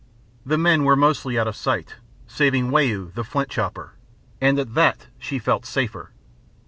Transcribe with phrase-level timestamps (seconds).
[0.43, 3.93] The men were mostly out of sight, saving Wau, the flint chopper;
[4.41, 6.09] and at that she felt safer.